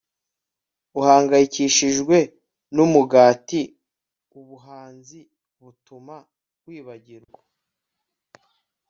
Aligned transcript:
Uhangayikishijwe 0.99 2.17
numugati 2.75 3.61
ubuhanzi 4.39 5.19
butuma 5.61 6.17
wibagirwa 6.65 7.39